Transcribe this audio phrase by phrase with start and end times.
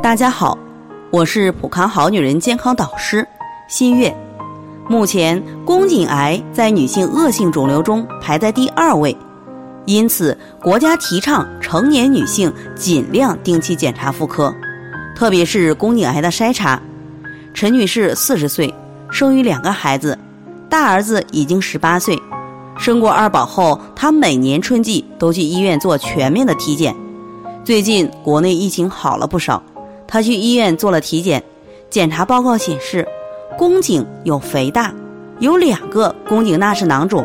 [0.00, 0.56] 大家好，
[1.10, 3.26] 我是普康好女人健康导师
[3.68, 4.14] 新月。
[4.88, 9.14] 目前宫颈癌在女性恶性肿瘤中排在第二位，
[9.86, 14.54] 因此国家提倡成年女性尽量定期检查妇科，
[15.16, 16.80] 特别是宫颈癌的筛查。
[17.52, 18.72] 陈女士四十岁，
[19.10, 20.16] 生育两个孩子，
[20.70, 22.16] 大儿子已经十八岁。
[22.78, 26.94] 生过二宝后，她每年春季都去医院做全面的体检。
[27.64, 29.60] 最近国内疫情好了不少。
[30.10, 31.44] 他去医院做了体检，
[31.90, 33.06] 检查报告显示，
[33.58, 34.92] 宫颈有肥大，
[35.38, 37.24] 有两个宫颈纳氏囊肿，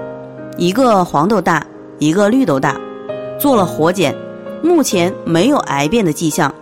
[0.57, 1.65] 一个黄豆大，
[1.97, 2.77] 一个绿豆大。
[3.39, 4.13] 做了活检，
[4.61, 6.53] 目前没有癌变的迹象，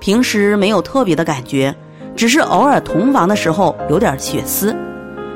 [0.00, 1.72] 平时没有特别的感觉，
[2.16, 4.74] 只是偶尔同房的时候有点血丝。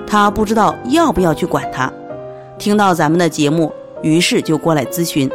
[0.05, 1.91] 他不知道要不要去管它。
[2.59, 5.31] 听到咱们的节目，于是就过来咨询。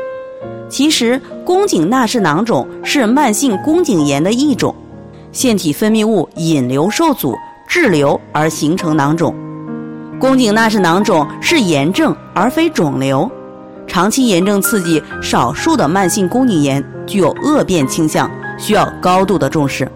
[0.67, 4.75] 其实，宫颈纳氏囊肿是慢性宫颈炎的一种。
[5.31, 7.35] 腺体分泌物引流受阻
[7.67, 9.33] 滞留而形成囊肿，
[10.19, 13.29] 宫颈纳氏囊肿是炎症而非肿瘤，
[13.85, 19.87] 长期炎症刺激少数的慢性宫颈炎具有恶变倾向，需要高度的重视。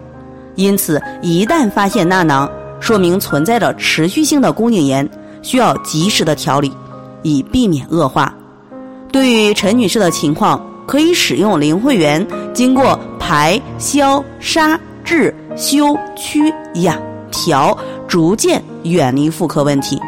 [0.54, 5.08] 因此，一旦发现纳囊，说明存在着持续性的宫颈炎，
[5.42, 6.72] 需要及时的调理，
[7.22, 8.32] 以避免恶化。
[9.10, 14.78] 对于陈女士的情况，可以使用灵慧源，经过排消杀。
[15.04, 17.76] 治、修、祛、养、调，
[18.08, 20.00] 逐渐远离妇科问题。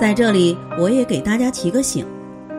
[0.00, 2.06] 在这里，我也给大家提个醒：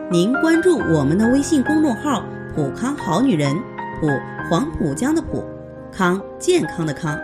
[0.08, 2.22] 您关注我们的微信公众号
[2.54, 3.52] “普康好女人”，
[4.00, 4.06] 普
[4.48, 5.44] 黄浦江的普，
[5.90, 7.18] 康健康的康，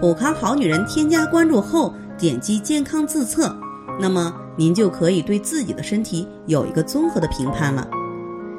[0.00, 0.84] 普康好女人。
[0.86, 3.56] 添加关注后，点击健康自测，
[4.00, 7.86] 那么您就可以对自己的身体有一个综合的评判了。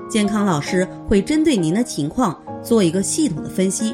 [0.09, 3.93] 健康老师会针对您的情况做一个系统的分析。